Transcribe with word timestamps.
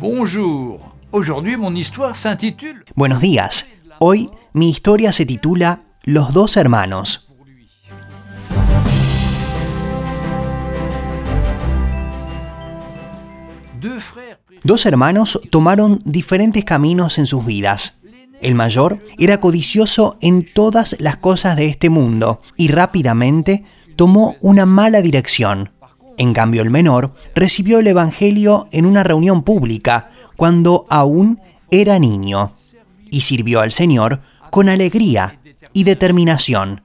Bonjour. 0.00 0.80
Aujourd'hui 1.12 1.58
mon 1.58 1.74
histoire 1.74 2.16
s'intitule 2.16 2.84
Buenos 2.94 3.20
días. 3.20 3.66
Hoy 3.98 4.30
mi 4.54 4.70
historia 4.70 5.12
se 5.12 5.26
titula 5.26 5.80
Los 6.04 6.32
dos 6.32 6.56
hermanos. 6.56 7.28
Dos 14.64 14.86
hermanos 14.86 15.38
tomaron 15.50 16.00
diferentes 16.06 16.64
caminos 16.64 17.18
en 17.18 17.26
sus 17.26 17.44
vidas. 17.44 18.00
El 18.40 18.54
mayor 18.54 19.04
era 19.18 19.38
codicioso 19.38 20.16
en 20.22 20.46
todas 20.50 20.96
las 20.98 21.18
cosas 21.18 21.56
de 21.56 21.66
este 21.66 21.90
mundo 21.90 22.40
y 22.56 22.68
rápidamente 22.68 23.64
tomó 23.96 24.36
una 24.40 24.64
mala 24.64 25.02
dirección. 25.02 25.72
En 26.20 26.34
cambio, 26.34 26.60
el 26.60 26.68
menor 26.68 27.14
recibió 27.34 27.78
el 27.78 27.86
Evangelio 27.86 28.68
en 28.72 28.84
una 28.84 29.02
reunión 29.02 29.42
pública 29.42 30.10
cuando 30.36 30.84
aún 30.90 31.40
era 31.70 31.98
niño 31.98 32.52
y 33.10 33.22
sirvió 33.22 33.62
al 33.62 33.72
Señor 33.72 34.20
con 34.50 34.68
alegría 34.68 35.40
y 35.72 35.84
determinación. 35.84 36.82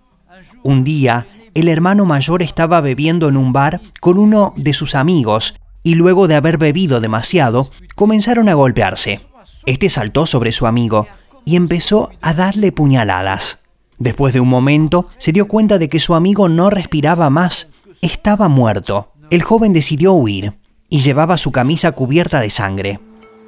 Un 0.64 0.86
día, 0.86 1.28
el 1.54 1.68
hermano 1.68 2.06
mayor 2.06 2.44
estaba 2.44 2.80
bebiendo 2.80 3.28
en 3.28 3.36
un 3.36 3.52
bar 3.52 3.82
con 4.00 4.20
uno 4.20 4.54
de 4.56 4.72
sus 4.72 4.96
amigos 4.96 5.56
y 5.84 5.96
luego 5.96 6.30
de 6.30 6.36
haber 6.36 6.58
bebido 6.58 7.02
demasiado, 7.02 7.70
comenzaron 7.96 8.48
a 8.48 8.54
golpearse. 8.54 9.28
Este 9.66 9.90
saltó 9.90 10.28
sobre 10.28 10.54
su 10.54 10.66
amigo 10.66 11.08
y 11.44 11.58
empezó 11.58 12.10
a 12.22 12.34
darle 12.34 12.72
puñaladas. 12.72 13.60
Después 14.00 14.34
de 14.34 14.40
un 14.40 14.48
momento, 14.48 15.10
se 15.18 15.34
dio 15.34 15.50
cuenta 15.50 15.78
de 15.78 15.90
que 15.90 16.00
su 16.00 16.16
amigo 16.16 16.48
no 16.48 16.70
respiraba 16.70 17.30
más. 17.30 17.68
Estaba 18.02 18.48
muerto. 18.48 19.12
El 19.30 19.42
joven 19.42 19.74
decidió 19.74 20.14
huir 20.14 20.54
y 20.90 21.00
llevaba 21.00 21.38
su 21.38 21.52
camisa 21.52 21.92
cubierta 21.92 22.40
de 22.40 22.50
sangre. 22.50 23.00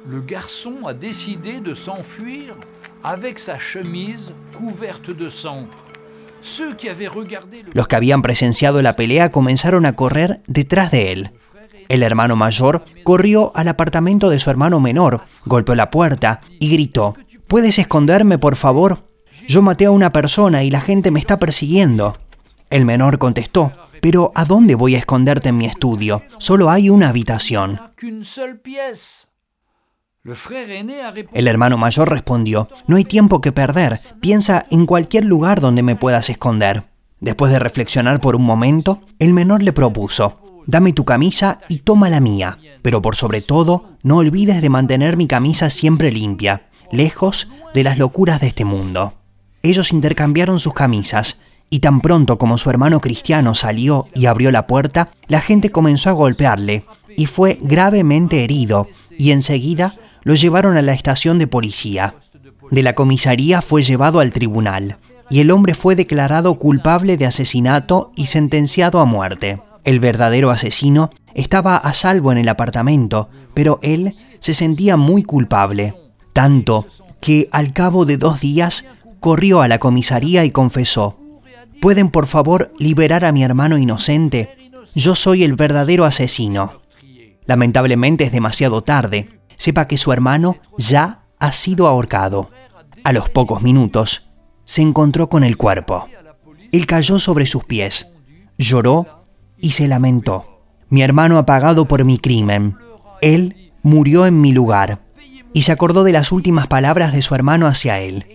Le 0.08 0.22
garçon 0.26 0.86
a 0.86 0.94
décidé 0.94 1.60
de 1.60 1.74
s'enfuir 1.74 2.54
avec 3.02 3.38
sa 3.38 3.58
chemise 3.58 4.32
couverte 4.56 5.14
de 5.14 5.28
sang. 5.28 5.68
Los 7.74 7.88
que 7.88 7.96
habían 7.96 8.22
presenciado 8.22 8.80
la 8.80 8.94
pelea 8.94 9.30
comenzaron 9.30 9.86
a 9.86 9.96
correr 9.96 10.40
detrás 10.46 10.90
de 10.90 11.12
él. 11.12 11.30
El 11.88 12.02
hermano 12.02 12.36
mayor 12.36 12.84
corrió 13.02 13.52
al 13.56 13.68
apartamento 13.68 14.30
de 14.30 14.38
su 14.38 14.50
hermano 14.50 14.78
menor, 14.78 15.22
golpeó 15.46 15.74
la 15.74 15.90
puerta 15.90 16.40
y 16.60 16.70
gritó, 16.70 17.16
¿Puedes 17.46 17.78
esconderme, 17.78 18.38
por 18.38 18.56
favor? 18.56 19.08
Yo 19.48 19.62
maté 19.62 19.86
a 19.86 19.90
una 19.90 20.12
persona 20.12 20.62
y 20.62 20.70
la 20.70 20.80
gente 20.80 21.10
me 21.10 21.18
está 21.18 21.38
persiguiendo. 21.38 22.16
El 22.70 22.84
menor 22.84 23.18
contestó, 23.18 23.72
pero 24.00 24.32
¿a 24.34 24.44
dónde 24.44 24.74
voy 24.74 24.94
a 24.94 24.98
esconderte 24.98 25.50
en 25.50 25.58
mi 25.58 25.66
estudio? 25.66 26.22
Solo 26.38 26.70
hay 26.70 26.90
una 26.90 27.08
habitación. 27.08 27.80
El 31.32 31.48
hermano 31.48 31.78
mayor 31.78 32.10
respondió, 32.10 32.68
no 32.86 32.96
hay 32.96 33.04
tiempo 33.04 33.40
que 33.40 33.52
perder, 33.52 34.00
piensa 34.20 34.64
en 34.70 34.84
cualquier 34.84 35.24
lugar 35.24 35.60
donde 35.60 35.82
me 35.82 35.96
puedas 35.96 36.28
esconder. 36.28 36.84
Después 37.20 37.50
de 37.50 37.58
reflexionar 37.58 38.20
por 38.20 38.36
un 38.36 38.44
momento, 38.44 39.00
el 39.18 39.32
menor 39.32 39.62
le 39.62 39.72
propuso, 39.72 40.62
dame 40.66 40.92
tu 40.92 41.04
camisa 41.04 41.60
y 41.68 41.78
toma 41.78 42.10
la 42.10 42.20
mía, 42.20 42.58
pero 42.82 43.00
por 43.02 43.16
sobre 43.16 43.40
todo, 43.40 43.96
no 44.02 44.18
olvides 44.18 44.60
de 44.60 44.68
mantener 44.68 45.16
mi 45.16 45.26
camisa 45.26 45.70
siempre 45.70 46.12
limpia, 46.12 46.68
lejos 46.92 47.48
de 47.74 47.84
las 47.84 47.98
locuras 47.98 48.40
de 48.40 48.48
este 48.48 48.64
mundo. 48.64 49.14
Ellos 49.62 49.92
intercambiaron 49.92 50.60
sus 50.60 50.74
camisas, 50.74 51.40
y 51.70 51.80
tan 51.80 52.00
pronto 52.00 52.38
como 52.38 52.58
su 52.58 52.70
hermano 52.70 53.00
cristiano 53.00 53.54
salió 53.54 54.06
y 54.14 54.26
abrió 54.26 54.50
la 54.50 54.66
puerta, 54.66 55.10
la 55.26 55.40
gente 55.40 55.70
comenzó 55.70 56.10
a 56.10 56.14
golpearle, 56.14 56.84
y 57.16 57.26
fue 57.26 57.58
gravemente 57.60 58.44
herido, 58.44 58.86
y 59.18 59.32
enseguida 59.32 59.94
lo 60.22 60.34
llevaron 60.34 60.76
a 60.76 60.82
la 60.82 60.92
estación 60.92 61.38
de 61.38 61.46
policía. 61.46 62.14
De 62.70 62.82
la 62.82 62.94
comisaría 62.94 63.62
fue 63.62 63.82
llevado 63.82 64.20
al 64.20 64.32
tribunal, 64.32 64.98
y 65.30 65.40
el 65.40 65.50
hombre 65.50 65.74
fue 65.74 65.94
declarado 65.94 66.58
culpable 66.58 67.16
de 67.16 67.26
asesinato 67.26 68.12
y 68.16 68.26
sentenciado 68.26 69.00
a 69.00 69.04
muerte. 69.04 69.60
El 69.84 70.00
verdadero 70.00 70.50
asesino 70.50 71.10
estaba 71.34 71.76
a 71.76 71.92
salvo 71.92 72.32
en 72.32 72.38
el 72.38 72.48
apartamento, 72.48 73.28
pero 73.54 73.78
él 73.82 74.16
se 74.38 74.54
sentía 74.54 74.96
muy 74.96 75.22
culpable, 75.22 75.94
tanto 76.32 76.86
que 77.20 77.48
al 77.52 77.72
cabo 77.72 78.04
de 78.04 78.16
dos 78.16 78.40
días 78.40 78.84
corrió 79.20 79.60
a 79.60 79.68
la 79.68 79.78
comisaría 79.78 80.44
y 80.44 80.50
confesó, 80.50 81.17
¿pueden 81.80 82.10
por 82.10 82.26
favor 82.26 82.72
liberar 82.78 83.24
a 83.24 83.32
mi 83.32 83.42
hermano 83.42 83.78
inocente? 83.78 84.70
Yo 84.94 85.14
soy 85.14 85.44
el 85.44 85.54
verdadero 85.54 86.04
asesino. 86.04 86.82
Lamentablemente 87.46 88.24
es 88.24 88.32
demasiado 88.32 88.82
tarde. 88.82 89.40
Sepa 89.56 89.86
que 89.86 89.98
su 89.98 90.12
hermano 90.12 90.56
ya 90.76 91.22
ha 91.38 91.52
sido 91.52 91.86
ahorcado. 91.86 92.50
A 93.04 93.12
los 93.12 93.30
pocos 93.30 93.62
minutos, 93.62 94.28
se 94.64 94.82
encontró 94.82 95.28
con 95.28 95.44
el 95.44 95.56
cuerpo. 95.56 96.08
Él 96.72 96.86
cayó 96.86 97.18
sobre 97.18 97.46
sus 97.46 97.64
pies, 97.64 98.12
lloró 98.58 99.24
y 99.60 99.70
se 99.70 99.88
lamentó. 99.88 100.62
Mi 100.90 101.02
hermano 101.02 101.38
ha 101.38 101.46
pagado 101.46 101.86
por 101.86 102.04
mi 102.04 102.18
crimen. 102.18 102.76
Él 103.20 103.72
murió 103.82 104.26
en 104.26 104.40
mi 104.40 104.52
lugar. 104.52 105.00
Y 105.54 105.62
se 105.62 105.72
acordó 105.72 106.04
de 106.04 106.12
las 106.12 106.32
últimas 106.32 106.66
palabras 106.66 107.12
de 107.12 107.22
su 107.22 107.34
hermano 107.34 107.66
hacia 107.66 108.00
él. 108.00 108.26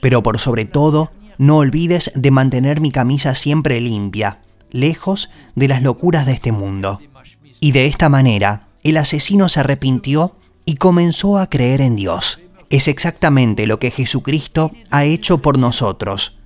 Pero 0.00 0.22
por 0.22 0.38
sobre 0.38 0.66
todo, 0.66 1.10
no 1.40 1.56
olvides 1.56 2.12
de 2.14 2.30
mantener 2.30 2.82
mi 2.82 2.90
camisa 2.90 3.34
siempre 3.34 3.80
limpia, 3.80 4.40
lejos 4.72 5.30
de 5.54 5.68
las 5.68 5.80
locuras 5.80 6.26
de 6.26 6.32
este 6.32 6.52
mundo. 6.52 7.00
Y 7.60 7.72
de 7.72 7.86
esta 7.86 8.10
manera, 8.10 8.68
el 8.82 8.98
asesino 8.98 9.48
se 9.48 9.60
arrepintió 9.60 10.36
y 10.66 10.74
comenzó 10.74 11.38
a 11.38 11.48
creer 11.48 11.80
en 11.80 11.96
Dios. 11.96 12.40
Es 12.68 12.88
exactamente 12.88 13.66
lo 13.66 13.78
que 13.78 13.90
Jesucristo 13.90 14.70
ha 14.90 15.06
hecho 15.06 15.38
por 15.38 15.56
nosotros. 15.56 16.36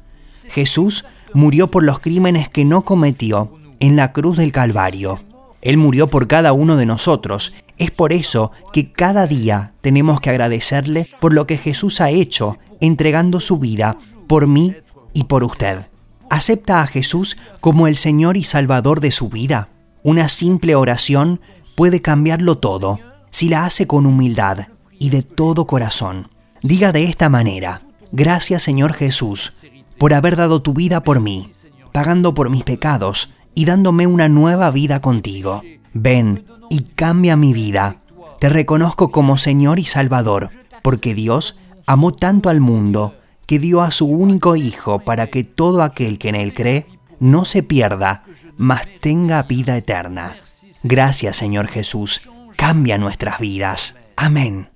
Jesús 0.49 1.05
murió 1.33 1.67
por 1.67 1.83
los 1.83 1.99
crímenes 1.99 2.49
que 2.49 2.65
no 2.65 2.85
cometió 2.85 3.59
en 3.81 3.97
la 3.97 4.13
cruz 4.13 4.37
del 4.37 4.53
Calvario. 4.53 5.25
Él 5.61 5.77
murió 5.77 6.07
por 6.07 6.29
cada 6.29 6.53
uno 6.53 6.77
de 6.77 6.87
nosotros. 6.87 7.53
Es 7.79 7.91
por 7.91 8.13
eso 8.13 8.53
que 8.73 8.93
cada 8.93 9.27
día 9.27 9.73
tenemos 9.81 10.21
que 10.21 10.31
agradecerle 10.31 11.09
por 11.19 11.35
lo 11.35 11.49
que 11.49 11.59
Jesús 11.59 12.01
ha 12.01 12.11
hecho, 12.11 12.59
entregando 12.81 13.41
su 13.41 13.59
vida 13.59 13.99
por 14.29 14.47
mí 14.47 14.75
y 15.15 15.25
por 15.25 15.45
usted. 15.45 15.89
¿Acepta 16.29 16.83
a 16.83 16.87
Jesús 16.87 17.37
como 17.61 17.87
el 17.87 17.97
Señor 17.97 18.37
y 18.37 18.45
Salvador 18.45 19.01
de 19.01 19.11
su 19.11 19.29
vida? 19.29 19.71
Una 20.03 20.29
simple 20.29 20.75
oración 20.75 21.41
puede 21.77 22.03
cambiarlo 22.03 22.59
todo 22.59 22.99
si 23.31 23.49
la 23.49 23.65
hace 23.65 23.87
con 23.87 24.05
humildad 24.05 24.69
y 24.99 25.11
de 25.11 25.23
todo 25.23 25.67
corazón. 25.67 26.29
Diga 26.63 26.93
de 26.93 27.05
esta 27.05 27.29
manera, 27.29 27.83
gracias 28.13 28.63
Señor 28.63 28.93
Jesús 28.95 29.65
por 29.99 30.13
haber 30.13 30.37
dado 30.37 30.61
tu 30.61 30.75
vida 30.75 31.03
por 31.03 31.21
mí, 31.21 31.51
pagando 31.93 32.35
por 32.35 32.51
mis 32.51 32.65
pecados 32.65 33.31
y 33.55 33.65
dándome 33.65 34.07
una 34.07 34.29
nueva 34.29 34.71
vida 34.71 35.01
contigo. 35.01 35.63
Ven 35.93 36.45
y 36.69 36.81
cambia 36.95 37.37
mi 37.37 37.53
vida. 37.53 38.03
Te 38.41 38.49
reconozco 38.49 39.11
como 39.11 39.39
Señor 39.39 39.79
y 39.79 39.85
Salvador, 39.85 40.51
porque 40.83 41.15
Dios 41.15 41.57
amó 41.87 42.13
tanto 42.13 42.49
al 42.49 42.61
mundo 42.61 43.15
que 43.47 43.59
dio 43.59 43.83
a 43.83 43.91
su 43.91 44.07
único 44.07 44.57
Hijo 44.57 45.01
para 45.01 45.29
que 45.29 45.45
todo 45.45 45.83
aquel 45.83 46.19
que 46.19 46.29
en 46.29 46.35
Él 46.35 46.53
cree 46.53 46.87
no 47.21 47.45
se 47.45 47.63
pierda, 47.63 48.25
mas 48.57 48.83
tenga 49.01 49.43
vida 49.43 49.77
eterna. 49.77 50.37
Gracias 50.83 51.37
Señor 51.37 51.69
Jesús, 51.69 52.29
cambia 52.57 52.99
nuestras 52.99 53.39
vidas. 53.39 53.97
Amén. 54.17 54.71